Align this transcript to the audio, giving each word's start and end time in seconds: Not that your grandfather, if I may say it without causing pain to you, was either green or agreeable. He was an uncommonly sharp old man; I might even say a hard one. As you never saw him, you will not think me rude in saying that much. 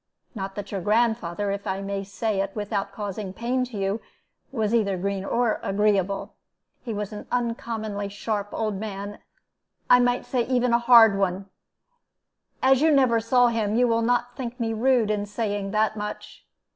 Not 0.33 0.55
that 0.55 0.71
your 0.71 0.81
grandfather, 0.81 1.51
if 1.51 1.67
I 1.67 1.79
may 1.81 2.03
say 2.03 2.41
it 2.41 2.55
without 2.55 2.91
causing 2.91 3.33
pain 3.33 3.63
to 3.65 3.77
you, 3.77 4.01
was 4.51 4.73
either 4.73 4.97
green 4.97 5.23
or 5.23 5.59
agreeable. 5.61 6.33
He 6.81 6.91
was 6.91 7.13
an 7.13 7.27
uncommonly 7.31 8.09
sharp 8.09 8.49
old 8.51 8.73
man; 8.79 9.19
I 9.91 9.99
might 9.99 10.27
even 10.33 10.71
say 10.71 10.75
a 10.75 10.79
hard 10.79 11.19
one. 11.19 11.51
As 12.63 12.81
you 12.81 12.89
never 12.89 13.19
saw 13.19 13.49
him, 13.49 13.75
you 13.75 13.87
will 13.87 14.01
not 14.01 14.35
think 14.35 14.59
me 14.59 14.73
rude 14.73 15.11
in 15.11 15.27
saying 15.27 15.69
that 15.69 15.95
much. 15.95 16.47